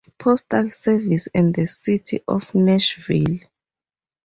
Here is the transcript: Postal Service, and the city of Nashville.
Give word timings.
Postal 0.17 0.71
Service, 0.71 1.27
and 1.31 1.53
the 1.53 1.67
city 1.67 2.23
of 2.27 2.55
Nashville. 2.55 3.37